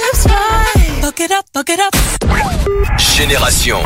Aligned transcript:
Chef's 0.00 0.26
pie. 0.26 1.00
Buck 1.02 1.20
it 1.20 1.30
up, 1.30 1.44
buck 1.52 1.68
it 1.68 1.80
up. 1.80 2.59
Génération. 2.98 3.78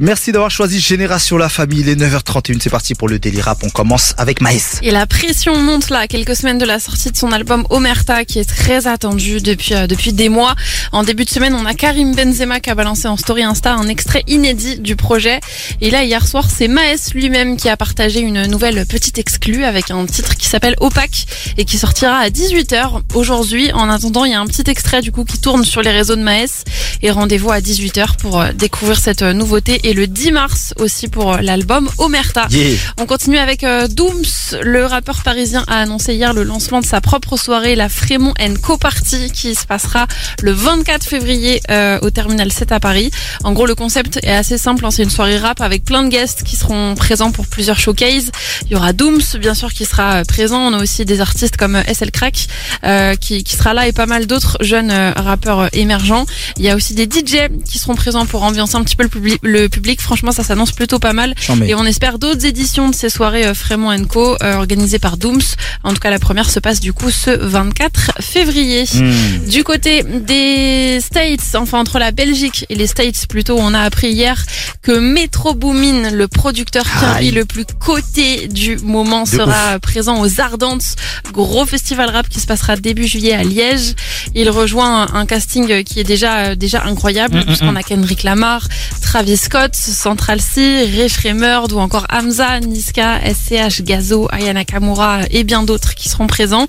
Merci 0.00 0.30
d'avoir 0.30 0.50
choisi 0.50 0.78
Génération 0.78 1.36
La 1.36 1.48
Famille. 1.48 1.80
Il 1.80 1.88
est 1.88 1.96
9h31, 1.96 2.60
c'est 2.60 2.70
parti 2.70 2.94
pour 2.94 3.08
le 3.08 3.18
Daily 3.18 3.40
Rap. 3.40 3.58
On 3.64 3.68
commence 3.68 4.14
avec 4.16 4.40
Maïs. 4.40 4.78
Et 4.82 4.92
la 4.92 5.06
pression 5.06 5.56
monte 5.56 5.90
là, 5.90 6.00
à 6.00 6.06
quelques 6.06 6.36
semaines 6.36 6.58
de 6.58 6.64
la 6.64 6.78
sortie 6.78 7.10
de 7.10 7.16
son 7.16 7.32
album 7.32 7.66
Omerta, 7.70 8.24
qui 8.24 8.38
est 8.38 8.48
très 8.48 8.86
attendu 8.86 9.40
depuis 9.40 9.74
euh, 9.74 9.88
depuis 9.88 10.12
des 10.12 10.28
mois. 10.28 10.54
En 10.92 11.02
début 11.02 11.24
de 11.24 11.30
semaine, 11.30 11.52
on 11.54 11.66
a 11.66 11.74
Karim 11.74 12.14
Benzema 12.14 12.60
qui 12.60 12.70
a 12.70 12.76
balancé 12.76 13.08
en 13.08 13.16
story 13.16 13.42
Insta 13.42 13.74
un 13.74 13.88
extrait 13.88 14.22
inédit 14.28 14.78
du 14.78 14.94
projet. 14.94 15.40
Et 15.80 15.90
là, 15.90 16.04
hier 16.04 16.24
soir, 16.26 16.48
c'est 16.48 16.68
Maes 16.68 17.10
lui-même 17.14 17.56
qui 17.56 17.68
a 17.68 17.76
partagé 17.76 18.20
une 18.20 18.46
nouvelle 18.46 18.86
petite 18.86 19.18
exclue 19.18 19.64
avec 19.64 19.90
un 19.90 20.06
titre 20.06 20.36
qui 20.36 20.46
s'appelle 20.46 20.76
Opaque 20.78 21.26
et 21.56 21.64
qui 21.64 21.76
sortira 21.76 22.18
à 22.18 22.28
18h 22.28 23.02
aujourd'hui. 23.14 23.72
En 23.72 23.90
attendant, 23.90 24.24
il 24.24 24.30
y 24.30 24.34
a 24.34 24.40
un 24.40 24.46
petit 24.46 24.70
extrait 24.70 25.02
du 25.02 25.10
coup 25.10 25.24
qui 25.24 25.40
tourne 25.40 25.64
sur 25.64 25.82
les 25.82 25.90
réseaux 25.90 26.14
de 26.14 26.22
Maes. 26.22 26.62
Et 27.02 27.10
rendez-vous 27.10 27.50
à 27.50 27.60
18h 27.60 28.16
pour 28.16 28.40
euh, 28.40 28.52
découvrir 28.52 28.98
cette 28.98 29.22
euh, 29.22 29.32
nouveauté. 29.32 29.80
Et 29.84 29.92
le 29.92 30.06
10 30.06 30.32
mars 30.32 30.74
aussi 30.78 31.08
pour 31.08 31.34
euh, 31.34 31.38
l'album 31.40 31.88
Omerta. 31.98 32.46
Yeah. 32.50 32.76
On 33.00 33.06
continue 33.06 33.38
avec 33.38 33.64
Dooms. 33.90 34.24
Le 34.62 34.84
rappeur 34.86 35.22
parisien 35.22 35.64
a 35.68 35.80
annoncé 35.80 36.14
hier 36.14 36.32
le 36.32 36.42
lancement 36.42 36.80
de 36.80 36.86
sa 36.86 37.00
propre 37.00 37.36
soirée, 37.36 37.74
la 37.76 37.88
Frémont 37.88 38.34
Co 38.62 38.76
Party, 38.78 39.30
qui 39.32 39.54
se 39.54 39.66
passera 39.66 40.06
le 40.42 40.52
24 40.52 41.04
février 41.06 41.60
euh, 41.70 41.98
au 42.02 42.10
Terminal 42.10 42.50
7 42.52 42.72
à 42.72 42.80
Paris. 42.80 43.10
En 43.44 43.52
gros, 43.52 43.66
le 43.66 43.74
concept 43.74 44.18
est 44.22 44.32
assez 44.32 44.58
simple. 44.58 44.84
hein, 44.84 44.90
C'est 44.90 45.02
une 45.02 45.10
soirée 45.10 45.38
rap 45.38 45.60
avec 45.60 45.84
plein 45.84 46.02
de 46.02 46.08
guests 46.08 46.42
qui 46.42 46.56
seront 46.56 46.94
présents 46.94 47.30
pour 47.30 47.46
plusieurs 47.46 47.78
showcases. 47.78 48.30
Il 48.66 48.72
y 48.72 48.76
aura 48.76 48.92
Dooms, 48.92 49.20
bien 49.40 49.54
sûr, 49.54 49.72
qui 49.72 49.84
sera 49.84 50.22
présent. 50.24 50.60
On 50.60 50.72
a 50.74 50.82
aussi 50.82 51.04
des 51.04 51.20
artistes 51.20 51.56
comme 51.56 51.80
SL 51.92 52.10
Crack 52.10 52.46
euh, 52.84 53.14
qui, 53.16 53.44
qui 53.44 53.56
sera 53.56 53.74
là 53.74 53.86
et 53.86 53.92
pas 53.92 54.06
mal 54.06 54.26
d'autres 54.26 54.56
jeunes 54.60 54.92
rappeurs 55.16 55.68
émergents. 55.74 56.26
Il 56.56 56.64
y 56.64 56.70
a 56.70 56.76
aussi 56.76 56.87
des 56.94 57.04
DJ 57.04 57.48
qui 57.64 57.78
seront 57.78 57.94
présents 57.94 58.26
pour 58.26 58.42
ambiancer 58.42 58.76
un 58.76 58.82
petit 58.82 58.96
peu 58.96 59.02
le, 59.02 59.08
public. 59.08 59.38
le 59.42 59.68
public. 59.68 60.00
Franchement, 60.00 60.32
ça 60.32 60.42
s'annonce 60.42 60.72
plutôt 60.72 60.98
pas 60.98 61.12
mal. 61.12 61.34
Et 61.66 61.74
on 61.74 61.84
espère 61.84 62.18
d'autres 62.18 62.44
éditions 62.44 62.88
de 62.88 62.94
ces 62.94 63.08
soirées 63.08 63.46
euh, 63.46 63.54
Frémont 63.54 64.04
Co 64.04 64.36
euh, 64.42 64.56
organisées 64.56 64.98
par 64.98 65.16
Dooms. 65.16 65.40
En 65.84 65.92
tout 65.92 66.00
cas, 66.00 66.10
la 66.10 66.18
première 66.18 66.50
se 66.50 66.60
passe 66.60 66.80
du 66.80 66.92
coup 66.92 67.10
ce 67.10 67.30
24 67.30 68.12
février. 68.20 68.84
Hmm. 68.94 69.48
Du 69.48 69.64
côté 69.64 70.02
des 70.02 71.00
States, 71.00 71.54
enfin 71.54 71.80
entre 71.80 71.98
la 71.98 72.10
Belgique 72.10 72.66
et 72.68 72.74
les 72.74 72.86
States 72.86 73.26
plutôt, 73.28 73.56
on 73.58 73.74
a 73.74 73.80
appris 73.80 74.10
hier 74.10 74.44
que 74.82 74.92
Metro 74.92 75.54
Boomin, 75.54 76.10
le 76.10 76.28
producteur 76.28 76.84
qui 77.20 77.30
le 77.30 77.44
plus 77.44 77.64
coté 77.64 78.48
du 78.48 78.76
moment, 78.78 79.22
De 79.22 79.28
sera 79.28 79.78
présent 79.80 80.20
aux 80.20 80.40
Ardentes, 80.40 80.96
gros 81.32 81.66
festival 81.66 82.10
rap 82.10 82.28
qui 82.28 82.40
se 82.40 82.46
passera 82.46 82.76
début 82.76 83.06
juillet 83.06 83.32
à 83.32 83.42
Liège. 83.42 83.94
Il 84.34 84.50
rejoint 84.50 85.02
un, 85.02 85.20
un 85.20 85.26
casting 85.26 85.82
qui 85.84 86.00
est 86.00 86.04
déjà 86.04 86.54
déjà 86.54 86.77
incroyable 86.86 87.36
Mm, 87.36 87.40
mm, 87.40 87.44
puisqu'on 87.46 87.76
a 87.76 87.82
Kendrick 87.82 88.22
Lamar, 88.22 88.66
Travis 89.02 89.36
Scott, 89.36 89.74
Central 89.74 90.40
C, 90.40 90.88
Ray 90.96 91.08
Fremerd 91.08 91.72
ou 91.72 91.78
encore 91.78 92.06
Hamza, 92.10 92.60
Niska, 92.60 93.20
SCH, 93.24 93.82
Gazo, 93.82 94.28
Aya 94.30 94.52
Nakamura 94.52 95.20
et 95.30 95.44
bien 95.44 95.62
d'autres 95.62 95.94
qui 95.94 96.08
seront 96.08 96.26
présents. 96.26 96.66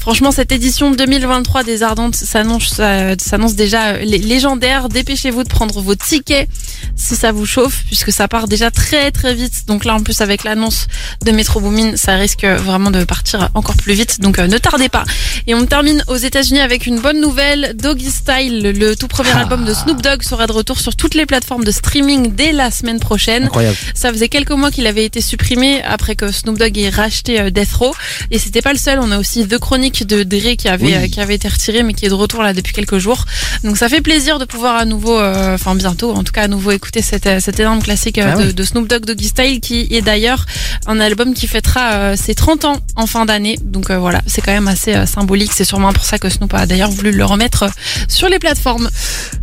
Franchement, 0.00 0.30
cette 0.30 0.52
édition 0.52 0.90
2023 0.92 1.64
des 1.64 1.82
Ardentes 1.82 2.14
s'annonce 2.14 2.76
euh, 2.80 3.14
s'annonce 3.20 3.54
déjà 3.54 3.88
euh, 3.94 3.98
lé- 4.04 4.18
légendaire. 4.18 4.88
Dépêchez-vous 4.88 5.42
de 5.44 5.48
prendre 5.48 5.80
vos 5.80 5.94
tickets 5.94 6.48
si 6.96 7.16
ça 7.16 7.32
vous 7.32 7.46
chauffe, 7.46 7.82
puisque 7.86 8.12
ça 8.12 8.28
part 8.28 8.46
déjà 8.46 8.70
très 8.70 9.10
très 9.10 9.34
vite. 9.34 9.66
Donc 9.66 9.84
là, 9.84 9.94
en 9.94 10.00
plus 10.02 10.20
avec 10.20 10.44
l'annonce 10.44 10.86
de 11.24 11.32
Metro 11.32 11.60
Boomin, 11.60 11.96
ça 11.96 12.14
risque 12.14 12.44
vraiment 12.44 12.90
de 12.90 13.02
partir 13.04 13.48
encore 13.54 13.76
plus 13.76 13.94
vite. 13.94 14.20
Donc 14.20 14.38
euh, 14.38 14.46
ne 14.46 14.58
tardez 14.58 14.88
pas. 14.88 15.04
Et 15.46 15.54
on 15.54 15.66
termine 15.66 16.04
aux 16.06 16.16
États-Unis 16.16 16.60
avec 16.60 16.86
une 16.86 17.00
bonne 17.00 17.20
nouvelle. 17.20 17.74
Doggy 17.76 18.10
Style, 18.10 18.62
le 18.62 18.94
tout 18.94 19.08
premier 19.08 19.30
Ah. 19.34 19.38
album 19.40 19.49
de 19.58 19.74
Snoop 19.74 20.00
Dogg, 20.00 20.22
sera 20.22 20.46
de 20.46 20.52
retour 20.52 20.78
sur 20.78 20.94
toutes 20.94 21.14
les 21.14 21.26
plateformes 21.26 21.64
de 21.64 21.72
streaming 21.72 22.32
dès 22.34 22.52
la 22.52 22.70
semaine 22.70 23.00
prochaine. 23.00 23.44
Incroyable. 23.44 23.76
Ça 23.94 24.12
faisait 24.12 24.28
quelques 24.28 24.52
mois 24.52 24.70
qu'il 24.70 24.86
avait 24.86 25.04
été 25.04 25.20
supprimé 25.20 25.82
après 25.82 26.14
que 26.14 26.30
Snoop 26.30 26.56
Dogg 26.56 26.78
ait 26.78 26.88
racheté 26.88 27.40
euh, 27.40 27.50
Death 27.50 27.72
Row. 27.74 27.92
Et 28.30 28.38
c'était 28.38 28.62
pas 28.62 28.72
le 28.72 28.78
seul. 28.78 29.00
On 29.02 29.10
a 29.10 29.18
aussi 29.18 29.46
The 29.46 29.58
Chronic 29.58 30.06
de 30.06 30.22
Dre 30.22 30.54
qui 30.56 30.68
avait 30.68 30.86
Oui. 30.86 30.94
euh, 30.94 31.08
qui 31.08 31.20
avait 31.20 31.34
été 31.34 31.48
retiré, 31.48 31.82
mais 31.82 31.94
qui 31.94 32.06
est 32.06 32.10
de 32.10 32.14
retour 32.14 32.42
là 32.42 32.52
depuis 32.52 32.72
quelques 32.72 32.98
jours. 32.98 33.24
Donc 33.64 33.76
ça 33.76 33.88
fait 33.88 34.00
plaisir 34.00 34.38
de 34.38 34.44
pouvoir 34.44 34.76
à 34.76 34.84
nouveau, 34.84 35.18
euh, 35.18 35.54
enfin 35.54 35.74
bientôt, 35.74 36.12
en 36.14 36.22
tout 36.22 36.32
cas 36.32 36.42
à 36.44 36.48
nouveau 36.48 36.70
écouter 36.70 37.02
cet, 37.02 37.26
euh, 37.26 37.40
cet 37.40 37.58
énorme 37.58 37.82
classique 37.82 38.18
Ah 38.18 38.36
de, 38.36 38.46
oui. 38.46 38.54
de 38.54 38.62
Snoop 38.62 38.86
Dogg 38.88 39.04
Doggy 39.04 39.26
Style, 39.28 39.60
qui 39.60 39.88
est 39.90 40.02
d'ailleurs 40.02 40.46
un 40.86 41.00
album 41.00 41.34
qui 41.34 41.48
fêtera 41.48 41.92
euh, 41.94 42.16
ses 42.16 42.34
30 42.36 42.64
ans 42.66 42.76
en 42.94 43.06
fin 43.06 43.24
d'année. 43.26 43.58
Donc 43.64 43.90
euh, 43.90 43.98
voilà, 43.98 44.20
c'est 44.26 44.40
quand 44.42 44.52
même 44.52 44.68
assez 44.68 44.94
symbolique. 45.06 45.52
C'est 45.52 45.64
sûrement 45.64 45.92
pour 45.92 46.04
ça 46.04 46.18
que 46.18 46.28
Snoop 46.28 46.54
a 46.54 46.66
d'ailleurs 46.66 46.90
voulu 46.90 47.10
le 47.10 47.24
remettre 47.24 47.64
sur 48.08 48.28
les 48.28 48.38
plateformes. 48.38 48.88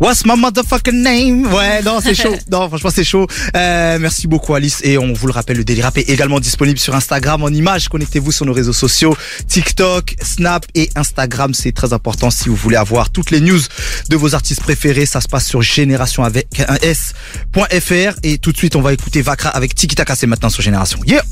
What's 0.00 0.24
my 0.24 0.36
motherfucking 0.36 1.02
name? 1.02 1.52
Ouais, 1.52 1.82
non, 1.82 2.00
c'est 2.00 2.14
chaud. 2.14 2.34
Non, 2.50 2.68
franchement, 2.68 2.90
c'est 2.94 3.04
chaud. 3.04 3.26
Euh, 3.56 3.98
merci 4.00 4.28
beaucoup, 4.28 4.54
Alice. 4.54 4.80
Et 4.84 4.96
on 4.96 5.12
vous 5.12 5.26
le 5.26 5.32
rappelle, 5.32 5.56
le 5.56 5.64
Daily 5.64 5.82
Rap 5.82 5.98
est 5.98 6.08
également 6.08 6.38
disponible 6.38 6.78
sur 6.78 6.94
Instagram 6.94 7.42
en 7.42 7.48
images. 7.48 7.88
Connectez-vous 7.88 8.30
sur 8.30 8.46
nos 8.46 8.52
réseaux 8.52 8.72
sociaux. 8.72 9.16
TikTok, 9.48 10.14
Snap 10.22 10.64
et 10.76 10.88
Instagram. 10.94 11.52
C'est 11.52 11.72
très 11.72 11.92
important 11.92 12.30
si 12.30 12.48
vous 12.48 12.54
voulez 12.54 12.76
avoir 12.76 13.10
toutes 13.10 13.32
les 13.32 13.40
news 13.40 13.60
de 14.08 14.16
vos 14.16 14.34
artistes 14.34 14.62
préférés. 14.62 15.04
Ça 15.04 15.20
se 15.20 15.28
passe 15.28 15.46
sur 15.46 15.62
génération 15.62 16.22
avec 16.22 16.60
un 16.68 16.76
S.fr. 16.82 18.18
Et 18.22 18.38
tout 18.38 18.52
de 18.52 18.56
suite, 18.56 18.76
on 18.76 18.82
va 18.82 18.92
écouter 18.92 19.20
Vakra 19.20 19.50
avec 19.50 19.74
Tiki 19.74 19.96
Taka. 19.96 20.14
C'est 20.14 20.28
maintenant 20.28 20.48
sur 20.48 20.62
Génération. 20.62 21.00
Yeah! 21.06 21.22